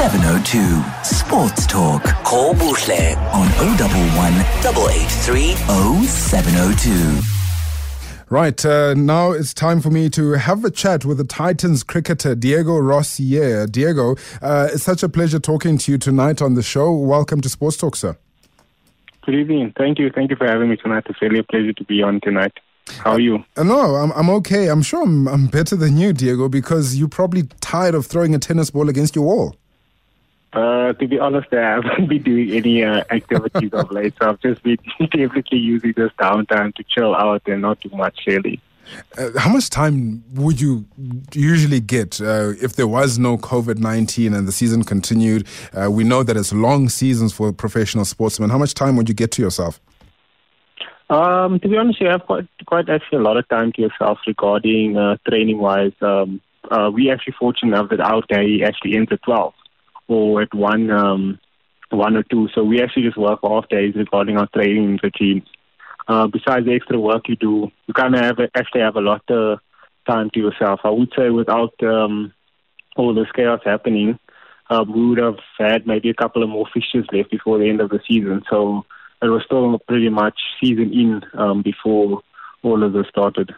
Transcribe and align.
0702. 0.00 1.04
Sports 1.04 1.66
Talk. 1.66 2.02
Call 2.24 2.54
Buhle 2.54 3.18
on 3.34 3.46
011 3.58 4.40
883 4.64 5.52
0702. 6.06 7.20
Right, 8.30 8.64
uh, 8.64 8.94
now 8.94 9.32
it's 9.32 9.52
time 9.52 9.82
for 9.82 9.90
me 9.90 10.08
to 10.08 10.32
have 10.32 10.64
a 10.64 10.70
chat 10.70 11.04
with 11.04 11.18
the 11.18 11.24
Titans 11.24 11.82
cricketer 11.82 12.34
Diego 12.34 12.78
Rosier. 12.78 13.66
Diego, 13.66 14.16
uh, 14.40 14.70
it's 14.72 14.84
such 14.84 15.02
a 15.02 15.08
pleasure 15.10 15.38
talking 15.38 15.76
to 15.76 15.92
you 15.92 15.98
tonight 15.98 16.40
on 16.40 16.54
the 16.54 16.62
show. 16.62 16.90
Welcome 16.94 17.42
to 17.42 17.50
Sports 17.50 17.76
Talk, 17.76 17.94
sir. 17.94 18.16
Good 19.26 19.34
evening. 19.34 19.74
Thank 19.76 19.98
you. 19.98 20.08
Thank 20.08 20.30
you 20.30 20.36
for 20.36 20.46
having 20.46 20.70
me 20.70 20.76
tonight. 20.76 21.04
It's 21.10 21.20
really 21.20 21.40
a 21.40 21.42
pleasure 21.44 21.74
to 21.74 21.84
be 21.84 22.02
on 22.02 22.22
tonight. 22.22 22.54
How 22.88 23.12
are 23.12 23.20
you? 23.20 23.44
Uh, 23.54 23.64
no, 23.64 23.96
I'm, 23.96 24.12
I'm 24.12 24.30
okay. 24.30 24.68
I'm 24.68 24.80
sure 24.80 25.02
I'm, 25.02 25.28
I'm 25.28 25.46
better 25.48 25.76
than 25.76 25.98
you, 25.98 26.14
Diego, 26.14 26.48
because 26.48 26.96
you're 26.96 27.06
probably 27.06 27.42
tired 27.60 27.94
of 27.94 28.06
throwing 28.06 28.34
a 28.34 28.38
tennis 28.38 28.70
ball 28.70 28.88
against 28.88 29.14
your 29.14 29.26
wall. 29.26 29.56
Uh, 30.52 30.92
to 30.94 31.06
be 31.06 31.18
honest, 31.18 31.52
I 31.52 31.60
haven't 31.60 32.08
been 32.08 32.22
doing 32.22 32.50
any 32.50 32.82
uh, 32.82 33.04
activities 33.10 33.72
of 33.72 33.90
late, 33.92 34.14
so 34.20 34.30
I've 34.30 34.40
just 34.40 34.62
been 34.62 34.78
definitely 35.00 35.58
using 35.58 35.92
this 35.96 36.10
downtime 36.18 36.74
to 36.74 36.84
chill 36.84 37.14
out 37.14 37.42
and 37.46 37.62
not 37.62 37.80
do 37.80 37.90
much 37.90 38.20
really. 38.26 38.60
Uh, 39.16 39.30
how 39.38 39.52
much 39.52 39.70
time 39.70 40.24
would 40.34 40.60
you 40.60 40.84
usually 41.32 41.78
get 41.78 42.20
uh, 42.20 42.52
if 42.60 42.74
there 42.74 42.88
was 42.88 43.18
no 43.18 43.36
COVID 43.38 43.78
19 43.78 44.34
and 44.34 44.48
the 44.48 44.52
season 44.52 44.82
continued? 44.82 45.46
Uh, 45.72 45.88
we 45.88 46.02
know 46.02 46.24
that 46.24 46.36
it's 46.36 46.52
long 46.52 46.88
seasons 46.88 47.32
for 47.32 47.52
professional 47.52 48.04
sportsmen. 48.04 48.50
How 48.50 48.58
much 48.58 48.74
time 48.74 48.96
would 48.96 49.08
you 49.08 49.14
get 49.14 49.30
to 49.32 49.42
yourself? 49.42 49.80
Um, 51.10 51.60
to 51.60 51.68
be 51.68 51.76
honest, 51.76 52.00
you 52.00 52.08
have 52.08 52.24
quite, 52.26 52.48
quite 52.66 52.88
actually 52.88 53.18
a 53.18 53.22
lot 53.22 53.36
of 53.36 53.48
time 53.48 53.72
to 53.72 53.82
yourself 53.82 54.18
regarding 54.26 54.96
uh, 54.96 55.16
training 55.28 55.58
wise. 55.58 55.92
Um, 56.00 56.40
uh, 56.70 56.90
we 56.92 57.10
actually 57.10 57.34
fortunate 57.38 57.76
enough 57.76 57.90
that 57.90 58.00
our 58.00 58.22
day 58.28 58.62
actually 58.64 58.96
ends 58.96 59.10
at 59.12 59.22
12 59.22 59.54
or 60.10 60.42
at 60.42 60.52
one 60.54 60.90
um, 60.90 61.38
one 61.90 62.16
or 62.16 62.22
two. 62.24 62.48
So 62.54 62.64
we 62.64 62.82
actually 62.82 63.04
just 63.04 63.16
work 63.16 63.42
off 63.42 63.68
days 63.68 63.94
regarding 63.94 64.36
our 64.36 64.48
training 64.48 64.98
routine. 65.02 65.42
Uh, 66.08 66.26
besides 66.26 66.66
the 66.66 66.74
extra 66.74 66.98
work 66.98 67.28
you 67.28 67.36
do, 67.36 67.70
you 67.86 67.94
kind 67.94 68.14
of 68.14 68.20
have 68.20 68.38
actually 68.56 68.80
have 68.80 68.96
a 68.96 69.00
lot 69.00 69.22
of 69.30 69.60
time 70.08 70.30
to 70.30 70.40
yourself. 70.40 70.80
I 70.84 70.90
would 70.90 71.12
say 71.16 71.30
without 71.30 71.74
um, 71.82 72.32
all 72.96 73.14
this 73.14 73.30
chaos 73.34 73.60
happening, 73.64 74.18
uh, 74.68 74.84
we 74.92 75.08
would 75.08 75.18
have 75.18 75.38
had 75.58 75.86
maybe 75.86 76.10
a 76.10 76.14
couple 76.14 76.42
of 76.42 76.48
more 76.48 76.66
fixtures 76.72 77.06
left 77.12 77.30
before 77.30 77.58
the 77.58 77.68
end 77.68 77.80
of 77.80 77.90
the 77.90 78.00
season. 78.08 78.42
So 78.50 78.84
it 79.22 79.26
was 79.26 79.42
still 79.44 79.78
pretty 79.86 80.08
much 80.08 80.38
season 80.60 80.92
in 80.92 81.22
um, 81.34 81.62
before 81.62 82.22
all 82.62 82.82
of 82.82 82.92
this 82.92 83.06
started. 83.08 83.52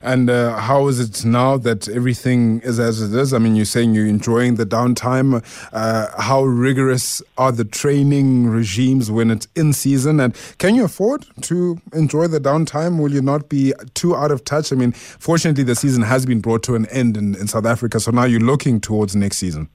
And 0.00 0.30
uh, 0.30 0.56
how 0.56 0.88
is 0.88 1.00
it 1.00 1.24
now 1.24 1.56
that 1.58 1.88
everything 1.88 2.60
is 2.60 2.78
as 2.78 3.02
it 3.02 3.18
is? 3.18 3.32
I 3.32 3.38
mean, 3.38 3.56
you're 3.56 3.64
saying 3.64 3.94
you're 3.94 4.06
enjoying 4.06 4.54
the 4.54 4.66
downtime. 4.66 5.42
Uh, 5.72 6.20
how 6.20 6.44
rigorous 6.44 7.22
are 7.36 7.52
the 7.52 7.64
training 7.64 8.48
regimes 8.48 9.10
when 9.10 9.30
it's 9.30 9.48
in 9.56 9.72
season? 9.72 10.20
And 10.20 10.36
can 10.58 10.74
you 10.74 10.84
afford 10.84 11.26
to 11.42 11.80
enjoy 11.92 12.28
the 12.28 12.40
downtime? 12.40 13.00
Will 13.00 13.12
you 13.12 13.22
not 13.22 13.48
be 13.48 13.72
too 13.94 14.14
out 14.14 14.30
of 14.30 14.44
touch? 14.44 14.72
I 14.72 14.76
mean, 14.76 14.92
fortunately, 14.92 15.64
the 15.64 15.74
season 15.74 16.02
has 16.02 16.24
been 16.26 16.40
brought 16.40 16.62
to 16.64 16.74
an 16.74 16.86
end 16.86 17.16
in, 17.16 17.34
in 17.34 17.48
South 17.48 17.66
Africa. 17.66 18.00
So 18.00 18.10
now 18.10 18.24
you're 18.24 18.40
looking 18.40 18.80
towards 18.80 19.16
next 19.16 19.38
season. 19.38 19.68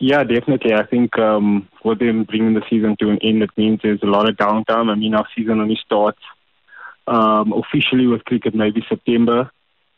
Yeah, 0.00 0.24
definitely. 0.24 0.72
I 0.72 0.86
think 0.86 1.18
um, 1.18 1.68
for 1.82 1.94
them 1.94 2.24
bringing 2.24 2.54
the 2.54 2.62
season 2.70 2.96
to 3.00 3.10
an 3.10 3.18
end, 3.22 3.42
it 3.42 3.50
means 3.56 3.80
there's 3.82 4.02
a 4.02 4.06
lot 4.06 4.28
of 4.28 4.36
downtime. 4.36 4.90
I 4.90 4.94
mean, 4.94 5.14
our 5.14 5.26
season 5.36 5.60
only 5.60 5.78
starts 5.84 6.20
um, 7.10 7.52
officially 7.52 8.06
with 8.06 8.24
cricket 8.24 8.54
maybe 8.54 8.82
September, 8.88 9.50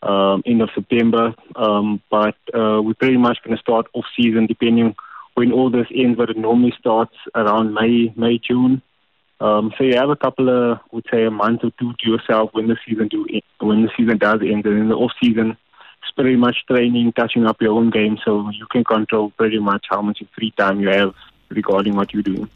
um, 0.02 0.42
end 0.44 0.62
of 0.62 0.70
September. 0.74 1.34
Um, 1.54 2.02
but 2.10 2.36
uh, 2.52 2.80
we're 2.82 2.94
pretty 2.94 3.18
much 3.18 3.38
going 3.44 3.56
to 3.56 3.60
start 3.60 3.86
off 3.92 4.06
season 4.16 4.46
depending 4.46 4.96
when 5.34 5.52
all 5.52 5.70
this 5.70 5.86
ends, 5.94 6.16
but 6.16 6.30
it 6.30 6.36
normally 6.36 6.74
starts 6.78 7.14
around 7.34 7.74
May, 7.74 8.12
May, 8.16 8.38
June. 8.38 8.82
Um, 9.40 9.72
so 9.76 9.84
you 9.84 9.94
have 9.96 10.10
a 10.10 10.16
couple 10.16 10.48
of, 10.48 10.78
would 10.92 11.06
say, 11.10 11.24
a 11.24 11.30
month 11.30 11.64
or 11.64 11.72
two 11.78 11.92
to 12.00 12.10
yourself 12.10 12.50
when 12.52 12.68
the 12.68 12.76
season 12.86 13.08
do 13.08 13.26
when 13.58 13.82
the 13.82 13.90
season 13.96 14.18
does 14.18 14.40
end, 14.40 14.64
and 14.66 14.78
in 14.78 14.88
the 14.88 14.94
off 14.94 15.12
season, 15.22 15.56
it's 16.02 16.12
pretty 16.12 16.36
much 16.36 16.64
training, 16.68 17.12
touching 17.12 17.46
up 17.46 17.60
your 17.60 17.72
own 17.72 17.90
game, 17.90 18.18
so 18.24 18.50
you 18.50 18.66
can 18.66 18.84
control 18.84 19.30
pretty 19.30 19.58
much 19.58 19.86
how 19.90 20.00
much 20.00 20.22
free 20.36 20.52
time 20.52 20.80
you 20.80 20.88
have 20.90 21.14
regarding 21.48 21.96
what 21.96 22.12
you're 22.12 22.22
doing. 22.22 22.48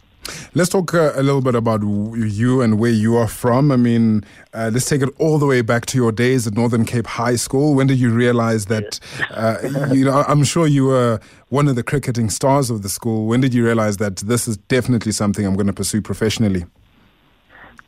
Let's 0.55 0.71
talk 0.71 0.95
uh, 0.95 1.13
a 1.15 1.23
little 1.23 1.41
bit 1.41 1.55
about 1.55 1.83
you 1.83 2.61
and 2.61 2.79
where 2.79 2.91
you 2.91 3.17
are 3.17 3.29
from. 3.29 3.71
I 3.71 3.77
mean, 3.77 4.25
uh, 4.55 4.71
let's 4.73 4.89
take 4.89 5.03
it 5.03 5.09
all 5.19 5.39
the 5.39 5.47
way 5.47 5.61
back 5.63 5.87
to 5.87 5.99
your 5.99 6.13
days 6.13 6.47
at 6.47 6.55
Northern 6.55 6.85
Cape 6.85 7.07
High 7.07 7.37
School. 7.37 7.75
When 7.75 7.87
did 7.87 7.99
you 7.99 8.11
realize 8.11 8.67
that, 8.67 8.99
uh, 9.31 9.59
you 9.93 10.05
know, 10.05 10.25
I'm 10.27 10.45
sure 10.45 10.67
you 10.67 10.87
were 10.87 11.21
one 11.49 11.69
of 11.69 11.77
the 11.77 11.83
cricketing 11.83 12.31
stars 12.31 12.71
of 12.71 12.83
the 12.83 12.89
school. 12.89 13.27
When 13.27 13.41
did 13.41 13.55
you 13.55 13.65
realize 13.65 13.99
that 13.99 14.17
this 14.17 14.49
is 14.49 14.57
definitely 14.57 15.13
something 15.13 15.45
I'm 15.47 15.55
going 15.55 15.67
to 15.69 15.73
pursue 15.73 16.03
professionally? 16.03 16.65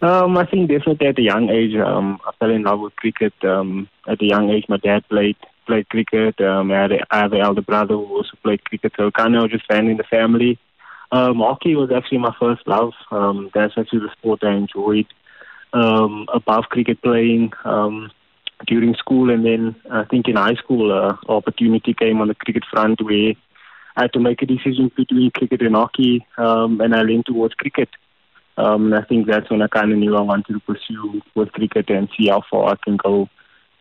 Um, 0.00 0.36
I 0.36 0.46
think 0.46 0.70
definitely 0.70 1.08
at 1.08 1.18
a 1.18 1.22
young 1.22 1.48
age, 1.48 1.74
um, 1.74 2.20
I 2.24 2.30
fell 2.38 2.50
in 2.50 2.62
love 2.62 2.80
with 2.80 2.94
cricket. 2.96 3.32
Um, 3.42 3.88
at 4.06 4.22
a 4.22 4.24
young 4.24 4.48
age, 4.50 4.66
my 4.68 4.76
dad 4.76 5.08
played 5.08 5.36
played 5.66 5.88
cricket. 5.88 6.40
Um, 6.40 6.72
I, 6.72 6.82
had 6.82 6.92
a, 6.92 6.98
I 7.10 7.18
have 7.18 7.32
an 7.32 7.40
elder 7.40 7.62
brother 7.62 7.94
who 7.94 8.06
also 8.16 8.36
played 8.42 8.64
cricket, 8.64 8.92
so 8.96 9.10
kind 9.10 9.36
of 9.36 9.50
just 9.50 9.66
fan 9.66 9.88
in 9.88 9.96
the 9.96 10.04
family. 10.04 10.58
Um, 11.10 11.38
hockey 11.38 11.74
was 11.74 11.90
actually 11.90 12.18
my 12.18 12.34
first 12.38 12.66
love. 12.66 12.92
Um, 13.10 13.50
that's 13.54 13.74
actually 13.76 14.00
the 14.00 14.12
sport 14.18 14.44
I 14.44 14.54
enjoyed 14.54 15.06
um, 15.72 16.26
above 16.32 16.64
cricket 16.64 17.00
playing 17.02 17.52
um, 17.64 18.10
during 18.66 18.94
school. 18.94 19.30
And 19.30 19.44
then 19.44 19.76
I 19.90 20.04
think 20.04 20.28
in 20.28 20.36
high 20.36 20.54
school, 20.54 20.92
uh, 20.92 21.16
opportunity 21.30 21.94
came 21.94 22.20
on 22.20 22.28
the 22.28 22.34
cricket 22.34 22.64
front 22.70 23.00
where 23.02 23.32
I 23.96 24.02
had 24.02 24.12
to 24.12 24.20
make 24.20 24.42
a 24.42 24.46
decision 24.46 24.92
between 24.96 25.30
cricket 25.30 25.62
and 25.62 25.74
hockey, 25.74 26.24
um, 26.36 26.80
and 26.80 26.94
I 26.94 27.02
leaned 27.02 27.26
towards 27.26 27.54
cricket. 27.54 27.88
Um, 28.56 28.92
and 28.92 28.94
I 28.94 29.02
think 29.02 29.26
that's 29.26 29.50
when 29.50 29.62
I 29.62 29.68
kind 29.68 29.92
of 29.92 29.98
knew 29.98 30.16
I 30.16 30.20
wanted 30.20 30.52
to 30.52 30.60
pursue 30.60 31.22
with 31.34 31.52
cricket 31.52 31.90
and 31.90 32.08
see 32.16 32.28
how 32.28 32.42
far 32.50 32.72
I 32.72 32.76
can 32.84 32.96
go 32.96 33.28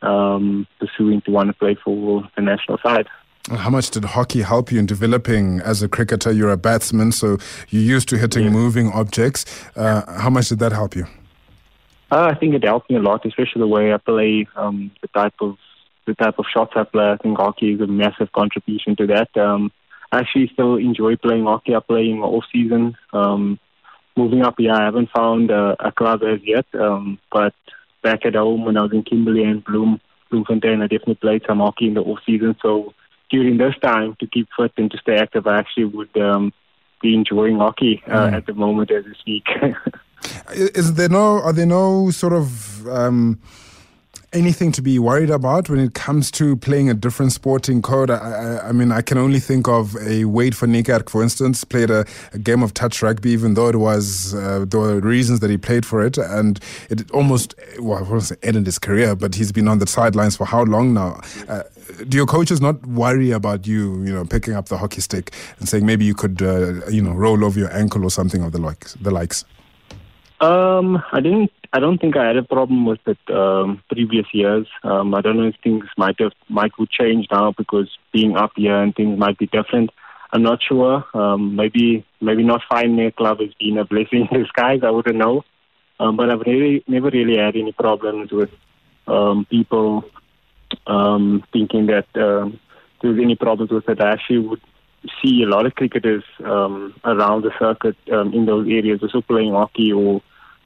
um, 0.01 0.67
pursuing 0.79 1.21
to 1.21 1.31
want 1.31 1.49
to 1.49 1.53
play 1.53 1.75
for 1.83 2.27
the 2.35 2.41
national 2.41 2.77
side. 2.83 3.07
How 3.49 3.69
much 3.69 3.91
did 3.91 4.03
hockey 4.03 4.41
help 4.41 4.71
you 4.71 4.79
in 4.79 4.85
developing 4.85 5.61
as 5.61 5.81
a 5.81 5.87
cricketer? 5.87 6.31
You're 6.31 6.51
a 6.51 6.57
batsman, 6.57 7.13
so 7.13 7.37
you're 7.69 7.83
used 7.83 8.09
to 8.09 8.17
hitting 8.17 8.45
yeah. 8.45 8.49
moving 8.49 8.91
objects. 8.91 9.45
Uh, 9.75 10.19
how 10.19 10.29
much 10.29 10.49
did 10.49 10.59
that 10.59 10.73
help 10.73 10.95
you? 10.95 11.05
Uh, 12.11 12.29
I 12.31 12.35
think 12.35 12.55
it 12.55 12.63
helped 12.63 12.89
me 12.89 12.97
a 12.97 13.01
lot, 13.01 13.25
especially 13.25 13.59
the 13.59 13.67
way 13.67 13.93
I 13.93 13.97
play, 13.97 14.47
um, 14.55 14.91
the 15.01 15.07
type 15.09 15.33
of 15.39 15.57
the 16.05 16.15
type 16.15 16.39
of 16.39 16.45
shots 16.53 16.73
I 16.75 16.83
play. 16.83 17.09
I 17.09 17.17
think 17.17 17.37
hockey 17.37 17.73
is 17.73 17.81
a 17.81 17.87
massive 17.87 18.31
contribution 18.31 18.95
to 18.97 19.07
that. 19.07 19.35
Um, 19.37 19.71
I 20.11 20.19
actually 20.19 20.49
still 20.53 20.75
enjoy 20.75 21.15
playing 21.17 21.45
hockey. 21.45 21.75
I 21.75 21.79
play 21.79 22.09
in 22.09 22.19
off 22.19 22.45
season. 22.51 22.97
Um, 23.11 23.59
moving 24.15 24.41
up 24.41 24.55
here, 24.57 24.73
I 24.73 24.85
haven't 24.85 25.09
found 25.15 25.51
uh, 25.51 25.75
a 25.79 25.91
club 25.91 26.21
as 26.23 26.39
yet, 26.43 26.65
um, 26.73 27.19
but 27.31 27.53
back 28.03 28.25
at 28.25 28.35
home 28.35 28.65
when 28.65 28.77
I 28.77 28.83
was 28.83 28.93
in 28.93 29.03
Kimberley 29.03 29.43
and 29.43 29.63
Bloem, 29.63 29.99
Bloemfontein, 30.31 30.81
I 30.81 30.87
definitely 30.87 31.15
played 31.15 31.43
some 31.45 31.59
hockey 31.59 31.87
in 31.87 31.93
the 31.93 32.01
off 32.01 32.19
season. 32.25 32.55
So 32.61 32.93
during 33.29 33.57
this 33.57 33.75
time 33.81 34.15
to 34.19 34.27
keep 34.27 34.47
fit 34.57 34.71
and 34.77 34.89
to 34.91 34.97
stay 34.97 35.17
active, 35.17 35.47
I 35.47 35.57
actually 35.59 35.85
would 35.85 36.15
um, 36.17 36.53
be 37.01 37.13
enjoying 37.13 37.57
hockey 37.57 38.01
uh, 38.07 38.27
mm. 38.27 38.33
at 38.33 38.45
the 38.45 38.53
moment 38.53 38.91
as 38.91 39.05
we 39.05 39.13
speak. 39.15 39.45
Is 40.53 40.93
there 40.95 41.09
no? 41.09 41.41
Are 41.41 41.53
there 41.53 41.65
no 41.65 42.09
sort 42.11 42.33
of? 42.33 42.87
Um, 42.87 43.39
anything 44.33 44.71
to 44.73 44.81
be 44.81 44.99
worried 44.99 45.29
about 45.29 45.69
when 45.69 45.79
it 45.79 45.93
comes 45.93 46.29
to 46.31 46.55
playing 46.57 46.89
a 46.89 46.93
different 46.93 47.31
sporting 47.31 47.81
code? 47.81 48.09
I, 48.09 48.15
I, 48.15 48.69
I 48.69 48.71
mean, 48.71 48.91
I 48.91 49.01
can 49.01 49.17
only 49.17 49.39
think 49.39 49.67
of 49.67 49.95
a 49.95 50.25
Wayde 50.25 50.53
van 50.55 50.73
Niekerk, 50.73 51.09
for 51.09 51.23
instance, 51.23 51.63
played 51.63 51.89
a, 51.89 52.05
a, 52.33 52.39
game 52.39 52.63
of 52.63 52.73
touch 52.73 53.01
rugby, 53.01 53.31
even 53.31 53.53
though 53.53 53.69
it 53.69 53.77
was 53.77 54.33
uh, 54.35 54.65
there 54.67 54.79
were 54.79 54.99
reasons 54.99 55.39
that 55.39 55.49
he 55.49 55.57
played 55.57 55.85
for 55.85 56.05
it, 56.05 56.17
and 56.17 56.59
it 56.89 57.09
almost 57.11 57.55
well, 57.79 57.99
I 57.99 58.01
won't 58.01 58.31
ended 58.43 58.65
his 58.65 58.79
career, 58.79 59.15
but 59.15 59.35
he's 59.35 59.51
been 59.51 59.67
on 59.67 59.79
the 59.79 59.87
sidelines 59.87 60.35
for 60.35 60.45
how 60.45 60.63
long 60.63 60.93
now? 60.93 61.21
Uh, 61.47 61.63
do 62.09 62.17
your 62.17 62.25
coaches 62.25 62.61
not 62.61 62.85
worry 62.85 63.31
about 63.31 63.65
you, 63.65 64.03
you 64.03 64.13
know, 64.13 64.25
picking 64.25 64.53
up 64.53 64.67
the 64.67 64.77
hockey 64.77 65.01
stick 65.01 65.33
and 65.59 65.69
saying 65.69 65.85
maybe 65.85 66.05
you 66.05 66.13
could, 66.13 66.41
uh, 66.41 66.85
you 66.87 67.01
know, 67.01 67.13
roll 67.13 67.43
over 67.45 67.59
your 67.59 67.73
ankle 67.73 68.03
or 68.03 68.11
something 68.11 68.43
of 68.43 68.51
the 68.51 68.59
likes? 68.59 68.93
The 68.95 69.11
likes. 69.11 69.45
Um, 70.39 71.03
I 71.11 71.19
didn't. 71.19 71.51
I 71.73 71.79
don't 71.79 71.97
think 71.97 72.15
I 72.15 72.27
had 72.27 72.37
a 72.37 72.43
problem 72.43 72.85
with 72.85 72.99
it 73.07 73.17
um, 73.29 73.83
previous 73.89 74.25
years. 74.33 74.67
Um, 74.83 75.13
I 75.13 75.21
don't 75.21 75.37
know 75.37 75.47
if 75.47 75.55
things 75.63 75.85
might 75.97 76.19
have 76.19 76.31
might 76.47 76.77
would 76.77 76.89
change 76.89 77.27
now 77.31 77.53
because 77.57 77.89
being 78.13 78.37
up 78.37 78.51
here 78.55 78.75
and 78.75 78.95
things 78.95 79.17
might 79.17 79.37
be 79.37 79.47
different. 79.47 79.89
I'm 80.31 80.43
not 80.43 80.59
sure. 80.61 81.03
Um, 81.13 81.55
maybe 81.55 82.05
maybe 82.21 82.43
not 82.43 82.61
finding 82.69 83.05
a 83.05 83.11
club 83.11 83.39
has 83.39 83.53
been 83.59 83.77
a 83.77 83.85
blessing 83.85 84.27
in 84.31 84.43
disguise. 84.43 84.81
I 84.83 84.91
wouldn't 84.91 85.17
know. 85.17 85.43
Um, 85.99 86.15
but 86.15 86.29
I've 86.29 86.41
really 86.41 86.83
never 86.87 87.09
really 87.09 87.37
had 87.37 87.55
any 87.55 87.71
problems 87.71 88.31
with 88.31 88.51
um, 89.07 89.45
people 89.49 90.03
um, 90.85 91.43
thinking 91.51 91.87
that 91.87 92.07
um, 92.15 92.59
there 93.01 93.11
was 93.11 93.19
any 93.19 93.35
problems 93.35 93.71
with 93.71 93.89
it. 93.89 93.99
I 93.99 94.11
actually 94.11 94.39
would 94.39 94.61
see 95.21 95.43
a 95.43 95.47
lot 95.47 95.65
of 95.65 95.75
cricketers 95.75 96.23
um, 96.43 96.93
around 97.03 97.43
the 97.43 97.51
circuit 97.59 97.95
um, 98.11 98.33
in 98.33 98.45
those 98.45 98.67
areas 98.67 99.01
also 99.01 99.21
playing 99.21 99.53
hockey 99.53 99.91
or 99.91 100.21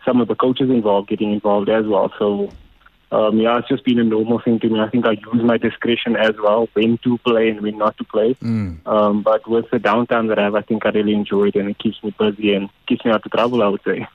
some 0.06 0.22
of 0.22 0.28
the 0.28 0.36
coaches 0.36 0.70
involved 0.70 1.10
getting 1.10 1.32
involved 1.32 1.70
as 1.70 1.86
well. 1.86 2.12
So 2.18 2.50
um, 3.12 3.40
yeah, 3.40 3.58
it's 3.58 3.68
just 3.68 3.84
been 3.84 4.00
a 4.00 4.04
normal 4.04 4.40
thing 4.40 4.60
to 4.60 4.70
me. 4.70 4.80
I 4.80 4.90
think 4.90 5.06
I 5.06 5.12
use 5.12 5.44
my 5.44 5.58
discretion 5.58 6.16
as 6.16 6.32
well 6.42 6.70
when 6.74 6.98
to 7.00 7.18
play 7.20 7.50
and 7.50 7.62
when 7.62 7.78
not 7.78 7.98
to 7.98 8.06
play. 8.06 8.36
Mm. 8.36 8.88
Um, 8.88 9.22
but 9.22 9.48
with 9.50 9.70
the 9.70 9.78
downtime 9.78 10.30
that 10.30 10.40
I 10.40 10.44
have, 10.44 10.56
I 10.56 10.62
think 10.62 10.86
I 10.86 10.90
really 10.90 11.14
enjoy 11.14 11.50
it 11.50 11.56
and 11.56 11.70
it 11.70 11.78
keeps 11.78 12.02
me 12.04 12.16
busy 12.18 12.54
and 12.54 12.70
keeps 12.88 13.04
me 13.04 13.12
out 13.12 13.26
of 13.26 13.32
trouble, 13.32 13.64
I 13.64 13.68
would 13.68 13.82
say. 13.84 14.08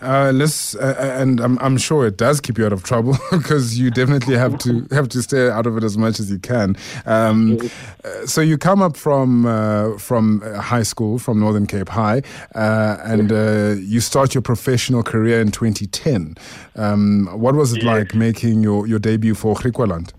Uh, 0.00 0.30
let's, 0.32 0.76
uh, 0.76 0.94
uh, 0.98 1.20
and 1.20 1.40
I'm, 1.40 1.58
I'm 1.58 1.76
sure 1.76 2.06
it 2.06 2.16
does 2.16 2.40
keep 2.40 2.56
you 2.56 2.64
out 2.64 2.72
of 2.72 2.84
trouble 2.84 3.16
because 3.30 3.78
you 3.78 3.90
definitely 3.90 4.36
have 4.36 4.56
to 4.58 4.86
have 4.92 5.08
to 5.08 5.22
stay 5.22 5.50
out 5.50 5.66
of 5.66 5.76
it 5.76 5.82
as 5.82 5.98
much 5.98 6.20
as 6.20 6.30
you 6.30 6.38
can. 6.38 6.76
Um, 7.04 7.58
uh, 8.04 8.26
so 8.26 8.40
you 8.40 8.58
come 8.58 8.80
up 8.80 8.96
from 8.96 9.46
uh, 9.46 9.98
from 9.98 10.40
high 10.40 10.84
school, 10.84 11.18
from 11.18 11.40
Northern 11.40 11.66
Cape 11.66 11.88
High, 11.88 12.22
uh, 12.54 12.98
and 13.02 13.30
you 13.82 14.00
start 14.00 14.34
your 14.34 14.42
professional 14.42 15.02
career 15.02 15.40
in 15.40 15.50
2010. 15.50 16.36
Um, 16.76 17.28
what 17.32 17.54
was 17.54 17.72
it 17.72 17.82
like 17.82 18.14
making 18.14 18.62
your, 18.62 18.86
your 18.86 18.98
debut 18.98 19.34
for 19.34 19.54
Griqualand? 19.56 20.12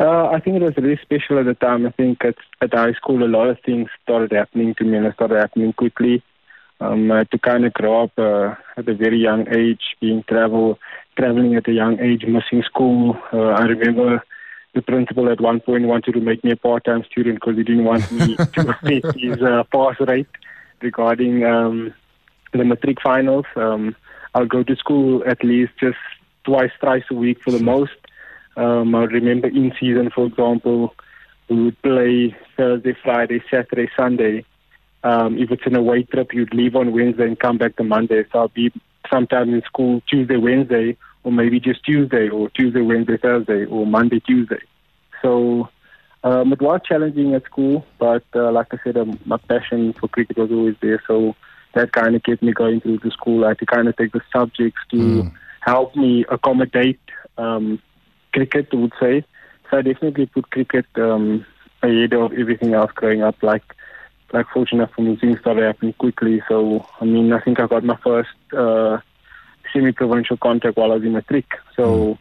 Uh, 0.00 0.28
I 0.28 0.40
think 0.40 0.56
it 0.56 0.62
was 0.62 0.76
really 0.76 0.98
special 1.02 1.38
at 1.38 1.46
the 1.46 1.54
time. 1.54 1.86
I 1.86 1.90
think 1.90 2.24
at, 2.24 2.36
at 2.60 2.72
high 2.72 2.92
school, 2.92 3.24
a 3.24 3.26
lot 3.26 3.48
of 3.48 3.58
things 3.64 3.88
started 4.02 4.30
happening 4.30 4.74
to 4.76 4.84
me 4.84 4.96
and 4.96 5.06
it 5.06 5.14
started 5.14 5.38
happening 5.38 5.72
quickly 5.72 6.22
um, 6.80 7.10
uh, 7.10 7.24
to 7.24 7.38
kind 7.38 7.64
of 7.64 7.72
grow 7.72 8.04
up 8.04 8.18
uh, 8.18 8.54
at 8.76 8.88
a 8.88 8.94
very 8.94 9.18
young 9.18 9.46
age, 9.54 9.96
being 10.00 10.22
travel, 10.28 10.78
traveling 11.16 11.56
at 11.56 11.68
a 11.68 11.72
young 11.72 11.98
age, 12.00 12.24
missing 12.26 12.62
school. 12.62 13.16
Uh, 13.32 13.48
I 13.48 13.62
remember 13.62 14.22
the 14.74 14.82
principal 14.82 15.30
at 15.30 15.40
one 15.40 15.60
point 15.60 15.86
wanted 15.86 16.12
to 16.12 16.20
make 16.20 16.44
me 16.44 16.52
a 16.52 16.56
part-time 16.56 17.04
student 17.10 17.36
because 17.36 17.56
he 17.56 17.64
didn't 17.64 17.84
want 17.84 18.10
me 18.12 18.36
to 18.54 18.70
affect 18.70 19.18
his 19.18 19.42
uh, 19.42 19.64
pass 19.72 19.96
rate 20.00 20.28
regarding 20.82 21.44
um, 21.44 21.92
the 22.52 22.64
matric 22.64 23.00
finals. 23.02 23.46
Um, 23.56 23.96
I'll 24.34 24.46
go 24.46 24.62
to 24.62 24.76
school 24.76 25.24
at 25.26 25.42
least 25.42 25.72
just 25.80 25.98
twice, 26.44 26.70
thrice 26.80 27.04
a 27.10 27.14
week 27.14 27.38
for 27.42 27.50
the 27.50 27.62
most. 27.62 27.96
Um, 28.56 28.94
I 28.94 29.04
remember 29.04 29.48
in 29.48 29.72
season, 29.80 30.10
for 30.14 30.26
example, 30.26 30.94
we 31.48 31.64
would 31.64 31.82
play 31.82 32.36
Thursday, 32.56 32.94
Friday, 33.02 33.42
Saturday, 33.50 33.90
Sunday 33.96 34.44
um, 35.04 35.38
if 35.38 35.50
it's 35.50 35.66
an 35.66 35.76
away 35.76 36.02
trip, 36.02 36.32
you'd 36.32 36.54
leave 36.54 36.74
on 36.76 36.92
Wednesday 36.92 37.24
and 37.24 37.38
come 37.38 37.58
back 37.58 37.76
the 37.76 37.84
Monday. 37.84 38.24
So 38.32 38.40
I'll 38.40 38.48
be 38.48 38.72
sometime 39.10 39.54
in 39.54 39.62
school 39.62 40.02
Tuesday, 40.08 40.36
Wednesday, 40.36 40.96
or 41.24 41.32
maybe 41.32 41.60
just 41.60 41.84
Tuesday, 41.84 42.28
or 42.28 42.50
Tuesday, 42.50 42.80
Wednesday, 42.80 43.16
Thursday, 43.16 43.64
or 43.66 43.86
Monday, 43.86 44.20
Tuesday. 44.20 44.60
So 45.22 45.68
um, 46.24 46.52
it 46.52 46.60
was 46.60 46.80
challenging 46.86 47.34
at 47.34 47.44
school, 47.44 47.84
but 47.98 48.24
uh, 48.34 48.50
like 48.50 48.68
I 48.72 48.78
said, 48.84 48.96
um, 48.96 49.18
my 49.24 49.36
passion 49.36 49.92
for 49.92 50.08
cricket 50.08 50.36
was 50.36 50.50
always 50.50 50.76
there. 50.80 51.02
So 51.06 51.34
that 51.74 51.92
kind 51.92 52.16
of 52.16 52.22
kept 52.22 52.42
me 52.42 52.52
going 52.52 52.80
through 52.80 52.98
the 52.98 53.10
school. 53.10 53.44
I 53.44 53.48
had 53.48 53.58
to 53.58 53.66
kind 53.66 53.88
of 53.88 53.96
take 53.96 54.12
the 54.12 54.20
subjects 54.32 54.80
to 54.90 54.96
mm. 54.96 55.32
help 55.60 55.94
me 55.94 56.24
accommodate 56.28 57.00
um, 57.36 57.80
cricket, 58.32 58.68
I 58.72 58.76
would 58.76 58.92
say. 59.00 59.24
So 59.70 59.78
I 59.78 59.82
definitely 59.82 60.26
put 60.26 60.50
cricket 60.50 60.86
um, 60.96 61.44
ahead 61.82 62.14
of 62.14 62.32
everything 62.32 62.74
else 62.74 62.90
growing 62.94 63.22
up. 63.22 63.36
Like 63.42 63.62
like 64.32 64.46
fortunate 64.52 64.90
for 64.94 65.02
me, 65.02 65.16
things 65.16 65.40
started 65.40 65.64
happening 65.64 65.94
quickly. 65.94 66.42
So 66.48 66.86
I 67.00 67.04
mean, 67.04 67.32
I 67.32 67.40
think 67.40 67.60
I 67.60 67.66
got 67.66 67.84
my 67.84 67.96
first 67.96 68.30
uh, 68.56 68.98
semi-provincial 69.72 70.36
contract 70.38 70.76
while 70.76 70.92
I 70.92 70.96
was 70.96 71.04
in 71.04 71.12
matric. 71.12 71.46
So 71.76 71.84
mm. 71.84 72.18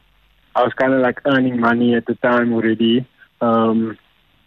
I 0.56 0.64
was 0.64 0.74
kind 0.74 0.94
of 0.94 1.02
like 1.02 1.22
earning 1.26 1.60
money 1.60 1.96
at 1.96 2.06
the 2.06 2.16
time 2.16 2.54
already, 2.54 3.06
um, 3.42 3.98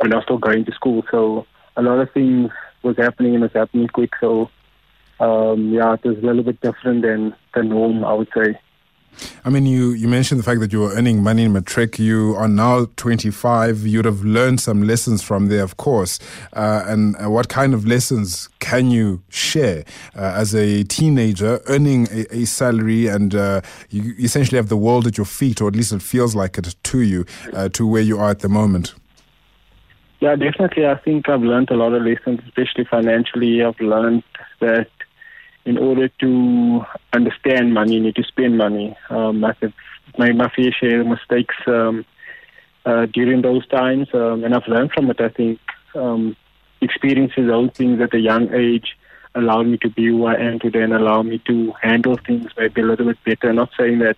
and 0.00 0.12
I 0.12 0.16
was 0.16 0.24
still 0.24 0.38
going 0.38 0.64
to 0.64 0.72
school. 0.72 1.04
So 1.10 1.46
a 1.76 1.82
lot 1.82 2.00
of 2.00 2.10
things 2.12 2.50
was 2.82 2.96
happening 2.96 3.34
and 3.34 3.44
it 3.44 3.52
was 3.52 3.60
happening 3.60 3.88
quick. 3.88 4.12
So 4.20 4.50
um, 5.20 5.72
yeah, 5.72 5.94
it 5.94 6.04
was 6.04 6.18
a 6.18 6.26
little 6.26 6.42
bit 6.42 6.60
different 6.60 7.02
than 7.02 7.34
the 7.54 7.62
norm, 7.62 8.04
I 8.04 8.14
would 8.14 8.28
say. 8.34 8.58
I 9.44 9.50
mean, 9.50 9.66
you, 9.66 9.90
you 9.90 10.08
mentioned 10.08 10.40
the 10.40 10.44
fact 10.44 10.60
that 10.60 10.72
you 10.72 10.80
were 10.80 10.92
earning 10.92 11.22
money 11.22 11.44
in 11.44 11.52
matric. 11.52 11.98
You 11.98 12.34
are 12.36 12.48
now 12.48 12.86
25. 12.96 13.86
You'd 13.86 14.04
have 14.04 14.22
learned 14.22 14.60
some 14.60 14.82
lessons 14.82 15.22
from 15.22 15.48
there, 15.48 15.62
of 15.62 15.76
course. 15.76 16.18
Uh, 16.52 16.84
and 16.86 17.16
uh, 17.16 17.30
what 17.30 17.48
kind 17.48 17.74
of 17.74 17.86
lessons 17.86 18.48
can 18.58 18.90
you 18.90 19.22
share 19.28 19.84
uh, 20.16 20.34
as 20.36 20.54
a 20.54 20.84
teenager 20.84 21.60
earning 21.66 22.08
a, 22.10 22.34
a 22.34 22.44
salary 22.44 23.06
and 23.06 23.34
uh, 23.34 23.60
you 23.90 24.14
essentially 24.18 24.56
have 24.56 24.68
the 24.68 24.76
world 24.76 25.06
at 25.06 25.16
your 25.16 25.26
feet, 25.26 25.60
or 25.60 25.68
at 25.68 25.76
least 25.76 25.92
it 25.92 26.02
feels 26.02 26.34
like 26.34 26.58
it 26.58 26.74
to 26.82 27.00
you, 27.00 27.24
uh, 27.52 27.68
to 27.70 27.86
where 27.86 28.02
you 28.02 28.18
are 28.18 28.30
at 28.30 28.40
the 28.40 28.48
moment? 28.48 28.94
Yeah, 30.20 30.36
definitely. 30.36 30.86
I 30.86 30.96
think 30.96 31.28
I've 31.30 31.40
learned 31.40 31.70
a 31.70 31.76
lot 31.76 31.94
of 31.94 32.02
lessons, 32.02 32.40
especially 32.46 32.84
financially. 32.84 33.62
I've 33.62 33.80
learned 33.80 34.22
that 34.60 34.88
in 35.64 35.78
order 35.78 36.08
to 36.08 36.84
understand 37.12 37.74
money, 37.74 37.94
you 37.94 38.00
need 38.00 38.16
to 38.16 38.24
spend 38.24 38.56
money. 38.56 38.96
Um, 39.10 39.44
I 39.44 39.54
have 39.60 39.72
made 40.18 40.36
my 40.36 40.50
fair 40.54 40.72
share 40.72 41.00
of 41.00 41.06
mistakes 41.06 41.54
um, 41.66 42.04
uh, 42.84 43.06
during 43.06 43.42
those 43.42 43.66
times, 43.68 44.08
um, 44.14 44.44
and 44.44 44.54
I've 44.54 44.66
learned 44.66 44.92
from 44.92 45.10
it. 45.10 45.20
I 45.20 45.28
think 45.28 45.60
um, 45.94 46.36
experiences 46.80 47.46
those 47.46 47.70
things 47.72 48.00
at 48.00 48.14
a 48.14 48.18
young 48.18 48.52
age 48.54 48.96
allowed 49.34 49.66
me 49.66 49.78
to 49.78 49.90
be 49.90 50.06
who 50.06 50.24
I 50.26 50.34
am 50.34 50.58
today 50.58 50.82
and 50.82 50.92
allow 50.92 51.22
me 51.22 51.40
to 51.46 51.72
handle 51.80 52.16
things 52.26 52.50
maybe 52.56 52.80
a 52.80 52.84
little 52.84 53.06
bit 53.06 53.18
better. 53.24 53.52
Not 53.52 53.70
saying 53.78 54.00
that 54.00 54.16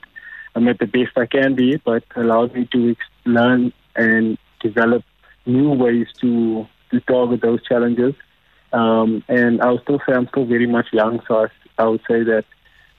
I'm 0.54 0.68
at 0.68 0.78
the 0.78 0.86
best 0.86 1.16
I 1.16 1.26
can 1.26 1.54
be, 1.54 1.76
but 1.76 2.04
allowed 2.16 2.54
me 2.54 2.68
to 2.72 2.90
ex- 2.90 3.00
learn 3.24 3.72
and 3.96 4.38
develop 4.60 5.04
new 5.44 5.70
ways 5.70 6.06
to 6.20 6.66
to 6.90 7.00
target 7.00 7.40
those 7.40 7.62
challenges. 7.66 8.14
Um, 8.72 9.22
and 9.28 9.60
I 9.60 9.70
would 9.70 9.82
still 9.82 10.00
say 10.06 10.14
I'm 10.14 10.28
still 10.28 10.46
very 10.46 10.66
much 10.66 10.86
young, 10.92 11.20
so 11.28 11.44
I, 11.44 11.82
I 11.82 11.86
would 11.86 12.00
say 12.08 12.22
that 12.24 12.44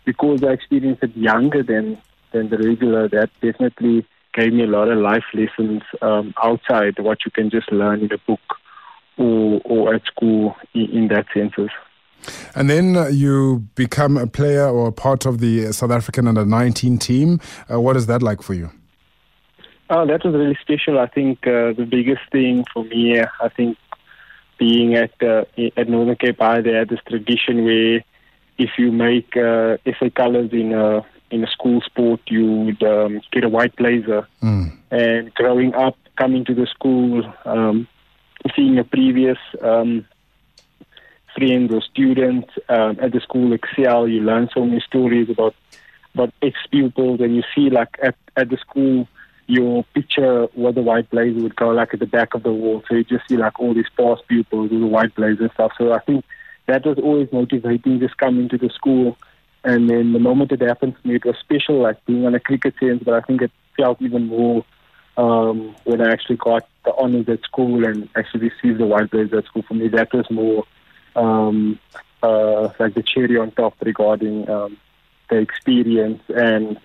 because 0.05 0.43
I 0.43 0.51
experienced 0.51 1.03
it 1.03 1.15
younger 1.15 1.63
than 1.63 1.97
than 2.31 2.49
the 2.49 2.57
regular, 2.57 3.07
that 3.09 3.29
definitely 3.41 4.05
gave 4.33 4.53
me 4.53 4.63
a 4.63 4.67
lot 4.67 4.89
of 4.89 4.97
life 4.97 5.23
lessons 5.33 5.83
um, 6.01 6.33
outside 6.43 6.97
what 6.97 7.19
you 7.25 7.31
can 7.31 7.49
just 7.49 7.71
learn 7.71 8.01
in 8.01 8.11
a 8.11 8.17
book 8.17 8.41
or 9.17 9.61
or 9.63 9.93
at 9.95 10.05
school 10.05 10.55
in, 10.73 10.89
in 10.91 11.07
that 11.09 11.25
sense. 11.33 11.53
And 12.55 12.69
then 12.69 12.95
uh, 12.95 13.07
you 13.07 13.67
become 13.75 14.17
a 14.17 14.27
player 14.27 14.67
or 14.67 14.91
part 14.91 15.25
of 15.25 15.39
the 15.39 15.71
South 15.73 15.91
African 15.91 16.27
under 16.27 16.45
19 16.45 16.97
team. 16.97 17.39
Uh, 17.71 17.81
what 17.81 17.97
is 17.97 18.05
that 18.07 18.23
like 18.23 18.41
for 18.41 18.53
you? 18.53 18.69
Oh, 19.89 20.07
that 20.07 20.23
was 20.23 20.33
really 20.33 20.57
special. 20.61 20.99
I 20.99 21.07
think 21.07 21.45
uh, 21.45 21.73
the 21.73 21.85
biggest 21.89 22.21
thing 22.31 22.63
for 22.73 22.83
me, 22.85 23.19
I 23.19 23.49
think 23.49 23.77
being 24.57 24.95
at 24.95 25.11
uh, 25.21 25.45
at 25.77 25.89
Northern 25.89 26.15
Cape 26.15 26.39
High, 26.39 26.61
they 26.61 26.73
had 26.73 26.89
this 26.89 26.99
tradition 27.07 27.65
where 27.65 28.03
if 28.57 28.71
you 28.77 28.91
make 28.91 29.35
uh, 29.35 29.77
SA 29.85 30.09
colours 30.15 30.51
in 30.51 30.73
a 30.73 31.05
in 31.31 31.43
a 31.43 31.47
school 31.47 31.81
sport, 31.81 32.21
you 32.27 32.45
would 32.45 32.83
um, 32.83 33.21
get 33.31 33.43
a 33.43 33.49
white 33.49 33.75
blazer. 33.75 34.27
Mm. 34.41 34.77
And 34.91 35.33
growing 35.33 35.73
up, 35.73 35.97
coming 36.15 36.45
to 36.45 36.53
the 36.53 36.67
school, 36.67 37.23
um, 37.45 37.87
seeing 38.55 38.77
a 38.77 38.83
previous 38.83 39.39
um, 39.61 40.05
friends 41.35 41.73
or 41.73 41.81
students 41.81 42.49
um, 42.69 42.99
at 43.01 43.11
the 43.11 43.19
school 43.19 43.53
excel, 43.53 44.07
you 44.07 44.21
learn 44.21 44.49
so 44.53 44.65
many 44.65 44.81
stories 44.81 45.29
about 45.29 45.55
about 46.13 46.31
ex 46.43 46.55
pupils, 46.69 47.19
and 47.21 47.35
you 47.35 47.43
see 47.55 47.69
like 47.69 47.97
at 48.01 48.15
at 48.35 48.49
the 48.49 48.57
school 48.57 49.07
your 49.47 49.83
picture 49.93 50.45
where 50.53 50.71
the 50.71 50.81
white 50.81 51.09
blazer 51.09 51.41
would 51.41 51.55
go 51.55 51.69
like 51.69 51.93
at 51.93 51.99
the 51.99 52.05
back 52.05 52.33
of 52.33 52.43
the 52.43 52.51
wall. 52.51 52.83
So 52.87 52.95
you 52.95 53.03
just 53.03 53.27
see 53.27 53.37
like 53.37 53.59
all 53.59 53.73
these 53.73 53.89
past 53.97 54.27
pupils 54.27 54.71
with 54.71 54.79
the 54.79 54.87
white 54.87 55.13
blazer 55.15 55.43
and 55.43 55.51
stuff. 55.53 55.73
So 55.77 55.93
I 55.93 55.99
think 55.99 56.25
that 56.67 56.85
was 56.85 56.97
always 56.99 57.31
motivating 57.31 57.99
just 57.99 58.17
coming 58.17 58.49
to 58.49 58.57
the 58.57 58.69
school. 58.69 59.17
And 59.63 59.89
then 59.89 60.13
the 60.13 60.19
moment 60.19 60.51
it 60.51 60.61
happened 60.61 60.95
to 61.01 61.07
me, 61.07 61.15
it 61.15 61.25
was 61.25 61.35
special, 61.39 61.81
like 61.81 62.03
being 62.05 62.25
on 62.25 62.35
a 62.35 62.39
cricket 62.39 62.75
sense, 62.79 63.03
but 63.03 63.13
I 63.13 63.21
think 63.21 63.41
it 63.41 63.51
felt 63.77 64.01
even 64.01 64.27
more 64.27 64.65
um, 65.17 65.75
when 65.83 66.01
I 66.01 66.11
actually 66.11 66.37
got 66.37 66.67
the 66.85 66.93
honors 66.95 67.29
at 67.29 67.43
school 67.43 67.85
and 67.85 68.09
actually 68.15 68.49
received 68.49 68.79
the 68.79 68.85
white 68.85 69.11
blazer 69.11 69.37
at 69.37 69.45
school. 69.45 69.63
For 69.67 69.73
me, 69.73 69.87
that 69.89 70.13
was 70.13 70.29
more 70.29 70.65
um, 71.15 71.79
uh, 72.21 72.69
like 72.79 72.93
the 72.93 73.03
cherry 73.03 73.37
on 73.37 73.51
top 73.51 73.75
regarding 73.81 74.49
um, 74.49 74.77
the 75.29 75.37
experience 75.37 76.21
and 76.29 76.79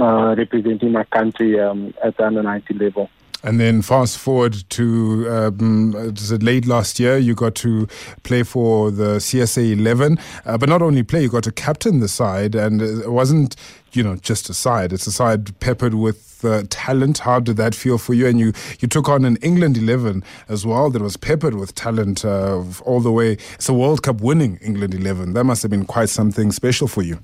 uh, 0.00 0.34
representing 0.36 0.92
my 0.92 1.04
country 1.04 1.60
um, 1.60 1.94
at 2.02 2.16
the 2.16 2.26
under 2.26 2.42
90 2.42 2.74
level. 2.74 3.10
And 3.44 3.60
then 3.60 3.82
fast 3.82 4.16
forward 4.16 4.64
to 4.70 5.28
um, 5.28 5.92
late 6.40 6.66
last 6.66 6.98
year, 6.98 7.18
you 7.18 7.34
got 7.34 7.54
to 7.56 7.86
play 8.22 8.42
for 8.42 8.90
the 8.90 9.16
CSA 9.16 9.72
11, 9.72 10.18
uh, 10.46 10.56
but 10.56 10.70
not 10.70 10.80
only 10.80 11.02
play, 11.02 11.22
you 11.22 11.28
got 11.28 11.44
to 11.44 11.52
captain 11.52 12.00
the 12.00 12.08
side, 12.08 12.54
and 12.54 12.80
it 12.80 13.10
wasn't 13.10 13.54
you 13.92 14.02
know 14.02 14.16
just 14.16 14.48
a 14.48 14.54
side; 14.54 14.94
it's 14.94 15.06
a 15.06 15.12
side 15.12 15.60
peppered 15.60 15.92
with 15.92 16.42
uh, 16.42 16.62
talent. 16.70 17.18
How 17.18 17.38
did 17.38 17.58
that 17.58 17.74
feel 17.74 17.98
for 17.98 18.14
you? 18.14 18.26
And 18.26 18.40
you 18.40 18.54
you 18.80 18.88
took 18.88 19.10
on 19.10 19.26
an 19.26 19.36
England 19.42 19.76
11 19.76 20.24
as 20.48 20.64
well 20.64 20.88
that 20.88 21.02
was 21.02 21.18
peppered 21.18 21.54
with 21.54 21.74
talent 21.74 22.24
uh, 22.24 22.62
all 22.86 23.00
the 23.00 23.12
way. 23.12 23.32
It's 23.32 23.68
a 23.68 23.74
World 23.74 24.02
Cup 24.02 24.22
winning 24.22 24.56
England 24.62 24.94
11. 24.94 25.34
That 25.34 25.44
must 25.44 25.60
have 25.60 25.70
been 25.70 25.84
quite 25.84 26.08
something 26.08 26.50
special 26.50 26.88
for 26.88 27.02
you. 27.02 27.18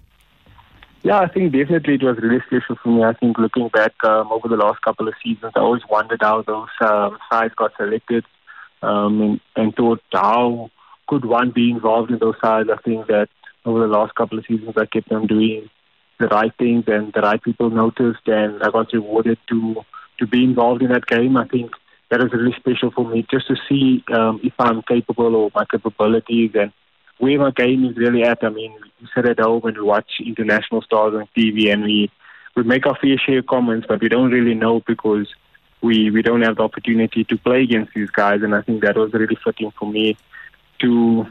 Yeah, 1.02 1.20
I 1.20 1.28
think 1.28 1.52
definitely 1.52 1.94
it 1.94 2.02
was 2.02 2.18
really 2.18 2.42
special 2.46 2.76
for 2.82 2.90
me. 2.90 3.02
I 3.02 3.14
think 3.14 3.38
looking 3.38 3.68
back 3.68 3.92
um, 4.04 4.30
over 4.30 4.48
the 4.48 4.56
last 4.56 4.82
couple 4.82 5.08
of 5.08 5.14
seasons, 5.24 5.52
I 5.56 5.60
always 5.60 5.82
wondered 5.88 6.20
how 6.20 6.42
those 6.42 6.68
um, 6.82 7.16
sides 7.30 7.54
got 7.56 7.72
selected 7.78 8.24
um, 8.82 9.20
and, 9.22 9.40
and 9.56 9.74
thought 9.74 10.02
how 10.12 10.70
could 11.08 11.24
one 11.24 11.52
be 11.52 11.70
involved 11.70 12.10
in 12.10 12.18
those 12.18 12.36
sides. 12.42 12.68
I 12.70 12.80
think 12.82 13.06
that 13.06 13.28
over 13.64 13.80
the 13.80 13.86
last 13.86 14.14
couple 14.14 14.38
of 14.38 14.44
seasons, 14.46 14.74
I 14.76 14.84
kept 14.84 15.10
on 15.10 15.26
doing 15.26 15.70
the 16.18 16.28
right 16.28 16.52
things 16.58 16.84
and 16.86 17.12
the 17.14 17.22
right 17.22 17.42
people 17.42 17.70
noticed, 17.70 18.26
and 18.26 18.62
I 18.62 18.70
got 18.70 18.92
rewarded 18.92 19.38
to 19.48 19.76
to 20.18 20.26
be 20.26 20.44
involved 20.44 20.82
in 20.82 20.92
that 20.92 21.06
game. 21.06 21.38
I 21.38 21.48
think 21.48 21.70
that 22.10 22.20
was 22.20 22.32
really 22.32 22.54
special 22.58 22.90
for 22.90 23.08
me 23.08 23.26
just 23.30 23.46
to 23.48 23.56
see 23.68 24.04
um, 24.12 24.38
if 24.42 24.52
I'm 24.58 24.82
capable 24.82 25.34
or 25.34 25.50
my 25.54 25.64
capabilities 25.64 26.50
and 26.54 26.72
where 27.20 27.38
my 27.38 27.50
game 27.50 27.84
is 27.84 27.96
really 27.96 28.22
at. 28.24 28.42
I 28.42 28.48
mean, 28.48 28.74
we 29.00 29.08
sit 29.14 29.26
at 29.26 29.38
home 29.38 29.62
and 29.64 29.76
we 29.76 29.82
watch 29.82 30.10
international 30.24 30.82
stars 30.82 31.14
on 31.14 31.28
TV 31.36 31.70
and 31.72 31.84
we, 31.84 32.10
we 32.56 32.62
make 32.62 32.86
our 32.86 32.96
fair 32.96 33.16
share 33.18 33.38
of 33.38 33.46
comments, 33.46 33.86
but 33.86 34.00
we 34.00 34.08
don't 34.08 34.30
really 34.30 34.54
know 34.54 34.80
because 34.86 35.28
we, 35.82 36.10
we 36.10 36.22
don't 36.22 36.42
have 36.42 36.56
the 36.56 36.62
opportunity 36.62 37.24
to 37.24 37.36
play 37.36 37.62
against 37.62 37.92
these 37.94 38.10
guys. 38.10 38.40
And 38.42 38.54
I 38.54 38.62
think 38.62 38.82
that 38.82 38.96
was 38.96 39.12
really 39.12 39.38
fitting 39.44 39.70
for 39.78 39.90
me 39.90 40.16
to 40.80 41.26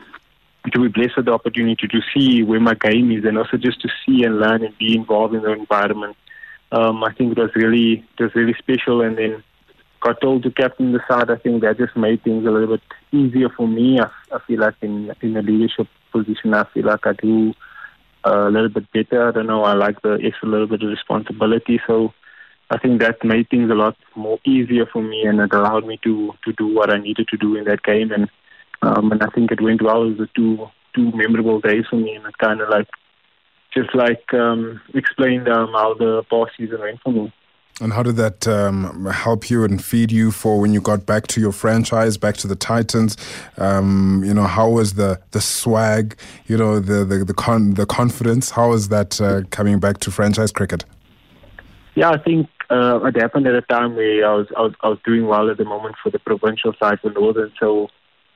to 0.74 0.80
be 0.82 0.88
blessed 0.90 1.16
with 1.16 1.26
the 1.26 1.32
opportunity 1.32 1.88
to 1.88 2.02
see 2.14 2.44
where 2.44 2.60
my 2.60 2.76
game 2.76 3.12
is 3.12 3.24
and 3.24 3.38
also 3.38 3.58
just 3.58 3.82
to 3.82 3.88
see 4.06 4.24
and 4.24 4.40
learn 4.40 4.64
and 4.64 4.78
be 4.78 4.94
involved 4.94 5.34
in 5.34 5.42
the 5.42 5.54
environment. 5.54 6.18
Um, 6.72 7.02
I 7.04 7.14
think 7.14 7.32
it 7.32 7.42
was 7.42 7.56
really 7.56 8.06
it 8.18 8.22
was 8.22 8.36
really 8.36 8.54
special 8.60 9.02
and 9.02 9.18
then 9.18 9.44
got 10.02 10.22
told 10.22 10.44
to 10.44 10.52
captain 10.52 10.94
the 10.94 11.00
side, 11.10 11.30
I 11.30 11.36
think 11.38 11.62
that 11.62 11.78
just 11.78 11.96
made 11.96 12.24
things 12.24 12.46
a 12.46 12.52
little 12.52 12.78
bit 12.78 12.82
easier 13.12 13.50
for 13.50 13.68
me. 13.68 14.00
I, 14.00 14.10
I 14.34 14.40
feel 14.48 14.60
like 14.60 14.76
in 14.82 15.12
in 15.22 15.38
a 15.38 15.42
leadership 15.42 15.88
position, 16.12 16.54
I 16.54 16.66
feel 16.74 16.86
like 16.86 17.06
I 17.06 17.14
do 17.14 17.54
uh, 18.26 18.48
a 18.48 18.52
little 18.52 18.70
bit 18.70 18.92
better. 18.92 19.30
I 19.30 19.32
don't 19.32 19.48
know. 19.48 19.64
I 19.64 19.74
like 19.74 20.02
the 20.02 20.20
extra 20.24 20.48
little 20.50 20.68
bit 20.68 20.84
of 20.84 20.90
responsibility, 20.90 21.80
so 21.88 22.14
I 22.72 22.78
think 22.78 23.02
that 23.02 23.24
made 23.24 23.50
things 23.50 23.72
a 23.72 23.76
lot 23.76 23.98
more 24.16 24.40
easier 24.46 24.86
for 24.86 25.02
me, 25.02 25.24
and 25.24 25.40
it 25.40 25.54
allowed 25.54 25.86
me 25.88 26.00
to 26.04 26.34
to 26.46 26.54
do 26.54 26.68
what 26.68 26.94
I 26.94 26.98
needed 27.00 27.28
to 27.30 27.38
do 27.38 27.56
in 27.56 27.66
that 27.66 27.84
game, 27.84 28.12
and 28.12 28.30
um, 28.82 29.12
and 29.12 29.22
I 29.24 29.28
think 29.28 29.52
it 29.52 29.62
went 29.62 29.82
well. 29.82 30.04
It 30.04 30.20
was 30.20 30.30
two 30.36 30.70
two 30.96 31.12
memorable 31.14 31.60
days 31.60 31.86
for 31.90 31.96
me, 31.96 32.16
and 32.16 32.26
it 32.26 32.38
kind 32.38 32.62
of 32.62 32.70
like 32.70 32.88
just 33.74 33.94
like 33.96 34.34
um, 34.34 34.82
explained 34.94 35.48
um, 35.48 35.74
how 35.74 35.94
the 35.94 36.24
past 36.30 36.52
season 36.58 36.80
went 36.80 37.02
for 37.02 37.12
me. 37.12 37.34
And 37.82 37.94
how 37.94 38.04
did 38.04 38.18
that 38.18 38.46
um, 38.48 39.06
help 39.06 39.50
you 39.50 39.64
and 39.64 39.84
feed 39.84 40.12
you 40.12 40.32
for 40.32 40.60
when 40.60 40.74
you 40.74 40.82
got 40.82 41.06
back 41.06 41.28
to 41.28 41.40
your 41.40 41.54
franchise, 41.54 42.18
back 42.18 42.36
to 42.38 42.48
the 42.48 42.56
Titans? 42.56 43.16
Um, 43.58 44.22
you 44.26 44.34
know, 44.34 44.44
how 44.44 44.70
was 44.70 44.96
the 44.96 45.20
the 45.32 45.40
swag? 45.40 46.18
You 46.48 46.58
know, 46.58 46.80
the 46.80 47.06
the 47.06 47.24
the, 47.24 47.34
con- 47.34 47.76
the 47.76 47.86
confidence. 47.86 48.52
How 48.52 48.70
was 48.70 48.90
that 48.90 49.22
uh, 49.22 49.44
coming 49.50 49.80
back 49.80 50.00
to 50.00 50.12
franchise 50.12 50.52
cricket? 50.52 50.84
Yeah, 51.96 52.10
I 52.10 52.18
think 52.18 52.50
uh, 52.70 53.00
it 53.06 53.16
happened 53.16 53.48
at 53.48 53.56
a 53.56 53.62
time 53.62 53.96
where 53.96 54.28
I 54.28 54.34
was, 54.34 54.48
I 54.58 54.62
was 54.62 54.74
I 54.82 54.90
was 54.90 55.00
doing 55.06 55.28
well 55.28 55.50
at 55.50 55.58
the 55.58 55.66
moment 55.66 55.96
for 56.04 56.10
the 56.10 56.20
provincial 56.20 56.74
side 56.82 57.00
for 57.00 57.12
Northern. 57.12 57.52
So 57.60 57.88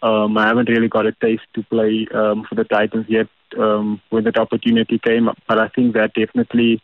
um, 0.02 0.38
I 0.38 0.48
haven't 0.48 0.70
really 0.70 0.88
got 0.88 1.06
a 1.06 1.12
taste 1.12 1.44
to 1.56 1.64
play 1.64 2.08
um, 2.14 2.46
for 2.48 2.56
the 2.56 2.64
Titans 2.64 3.08
yet 3.10 3.28
um, 3.58 4.02
when 4.10 4.24
that 4.24 4.38
opportunity 4.38 5.00
came. 5.00 5.30
But 5.48 5.60
I 5.60 5.68
think 5.68 5.96
that 5.96 6.14
definitely 6.14 6.82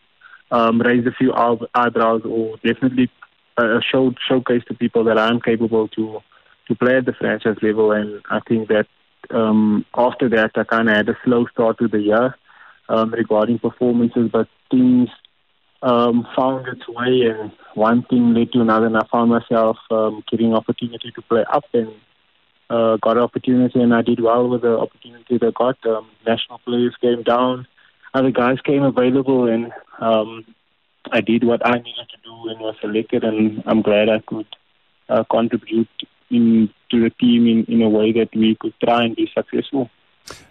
um, 0.51 0.81
raised 0.81 1.07
a 1.07 1.11
few 1.11 1.33
eyebrows 1.33 2.21
or 2.25 2.57
definitely 2.57 3.09
uh, 3.57 3.79
showed 3.91 4.17
showcase 4.27 4.63
to 4.67 4.73
people 4.73 5.03
that 5.05 5.17
I'm 5.17 5.41
capable 5.41 5.87
to 5.89 6.19
to 6.67 6.75
play 6.75 6.97
at 6.97 7.05
the 7.05 7.13
franchise 7.13 7.57
level. 7.61 7.91
And 7.91 8.21
I 8.29 8.39
think 8.47 8.67
that 8.69 8.85
um, 9.31 9.85
after 9.95 10.29
that, 10.29 10.51
I 10.55 10.63
kind 10.63 10.89
of 10.89 10.95
had 10.95 11.09
a 11.09 11.17
slow 11.25 11.45
start 11.47 11.79
to 11.79 11.87
the 11.87 11.99
year 11.99 12.35
um, 12.87 13.11
regarding 13.11 13.59
performances, 13.59 14.29
but 14.31 14.47
things 14.69 15.09
um, 15.81 16.27
found 16.35 16.67
its 16.67 16.87
way, 16.87 17.21
and 17.21 17.51
one 17.73 18.03
thing 18.03 18.33
led 18.33 18.51
to 18.51 18.61
another, 18.61 18.87
and 18.87 18.97
I 18.97 19.05
found 19.11 19.31
myself 19.31 19.77
um, 19.91 20.23
getting 20.29 20.53
opportunity 20.53 21.11
to 21.15 21.21
play 21.23 21.43
up 21.51 21.65
and. 21.73 21.91
Uh, 22.71 22.97
got 22.97 23.17
an 23.17 23.23
opportunity 23.23 23.81
and 23.81 23.95
I 23.95 24.03
did 24.03 24.19
well 24.19 24.47
with 24.47 24.61
the 24.61 24.77
opportunity 24.77 25.39
that 25.39 25.47
I 25.47 25.51
got. 25.57 25.83
Um, 25.87 26.07
national 26.23 26.59
players 26.59 26.95
came 27.01 27.23
down 27.23 27.65
other 28.13 28.31
guys 28.31 28.59
came 28.61 28.83
available, 28.83 29.47
and 29.47 29.71
um, 29.99 30.45
I 31.11 31.21
did 31.21 31.43
what 31.43 31.65
I 31.65 31.73
needed 31.77 32.07
to 32.09 32.17
do 32.23 32.49
and 32.49 32.59
was 32.59 32.75
selected. 32.81 33.23
And 33.23 33.63
I'm 33.65 33.81
glad 33.81 34.09
I 34.09 34.19
could 34.19 34.47
uh, 35.09 35.23
contribute 35.31 35.87
in, 36.29 36.69
to 36.91 37.03
the 37.03 37.09
team 37.11 37.47
in, 37.47 37.65
in 37.73 37.81
a 37.81 37.89
way 37.89 38.11
that 38.13 38.29
we 38.35 38.55
could 38.59 38.73
try 38.83 39.05
and 39.05 39.15
be 39.15 39.29
successful. 39.33 39.89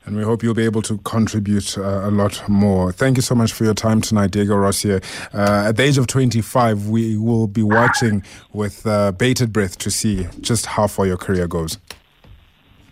And 0.04 0.16
we 0.16 0.22
hope 0.22 0.42
you'll 0.42 0.54
be 0.54 0.64
able 0.64 0.82
to 0.82 0.98
contribute 0.98 1.78
uh, 1.78 2.08
a 2.08 2.10
lot 2.10 2.48
more. 2.48 2.90
Thank 2.90 3.16
you 3.16 3.22
so 3.22 3.34
much 3.34 3.52
for 3.52 3.64
your 3.64 3.74
time 3.74 4.00
tonight, 4.00 4.32
Diego 4.32 4.56
Rosier. 4.56 5.00
Uh, 5.32 5.66
at 5.68 5.76
the 5.76 5.84
age 5.84 5.98
of 5.98 6.06
25, 6.06 6.88
we 6.88 7.16
will 7.16 7.46
be 7.46 7.62
watching 7.62 8.24
with 8.52 8.86
uh, 8.86 9.12
bated 9.12 9.52
breath 9.52 9.78
to 9.78 9.90
see 9.90 10.26
just 10.40 10.66
how 10.66 10.86
far 10.86 11.06
your 11.06 11.16
career 11.16 11.46
goes. 11.46 11.78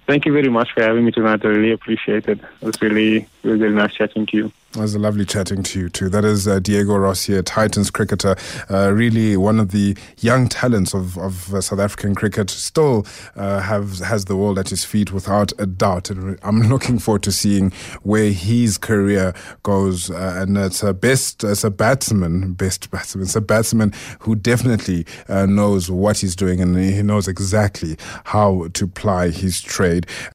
Thank 0.06 0.24
you 0.24 0.32
very 0.32 0.48
much 0.48 0.72
for 0.72 0.82
having 0.82 1.04
me 1.04 1.10
tonight. 1.10 1.44
I 1.44 1.48
really 1.48 1.72
appreciate 1.72 2.28
it. 2.28 2.38
It 2.38 2.64
was 2.64 2.80
really, 2.80 3.28
really 3.42 3.70
nice 3.70 3.92
chatting 3.92 4.24
to 4.26 4.36
you. 4.36 4.52
It 4.76 4.80
was 4.80 4.94
a 4.94 4.98
lovely 4.98 5.24
chatting 5.24 5.62
to 5.62 5.80
you 5.80 5.88
too. 5.88 6.10
That 6.10 6.26
is 6.26 6.46
uh, 6.46 6.58
Diego 6.58 6.96
Rosier, 6.96 7.40
Titans 7.42 7.90
cricketer, 7.90 8.36
uh, 8.70 8.92
really 8.92 9.34
one 9.34 9.58
of 9.58 9.70
the 9.70 9.96
young 10.18 10.48
talents 10.48 10.92
of, 10.92 11.16
of 11.16 11.54
uh, 11.54 11.62
South 11.62 11.78
African 11.78 12.14
cricket. 12.14 12.50
Still 12.50 13.06
uh, 13.36 13.60
have 13.60 14.00
has 14.00 14.26
the 14.26 14.36
world 14.36 14.58
at 14.58 14.68
his 14.68 14.84
feet 14.84 15.12
without 15.12 15.50
a 15.58 15.64
doubt. 15.64 16.10
And 16.10 16.38
I'm 16.42 16.60
looking 16.68 16.98
forward 16.98 17.22
to 17.22 17.32
seeing 17.32 17.70
where 18.02 18.30
his 18.30 18.76
career 18.76 19.32
goes. 19.62 20.10
Uh, 20.10 20.34
and 20.42 20.58
it's 20.58 20.82
a 20.82 20.92
best, 20.92 21.42
it's 21.42 21.64
a 21.64 21.70
batsman, 21.70 22.52
best 22.52 22.90
batsman. 22.90 23.24
It's 23.24 23.34
a 23.34 23.40
batsman 23.40 23.94
who 24.20 24.36
definitely 24.36 25.06
uh, 25.26 25.46
knows 25.46 25.90
what 25.90 26.18
he's 26.18 26.36
doing 26.36 26.60
and 26.60 26.76
he 26.76 27.00
knows 27.00 27.28
exactly 27.28 27.96
how 28.24 28.68
to 28.74 28.86
ply 28.86 29.30
his 29.30 29.62
trade. 29.62 30.06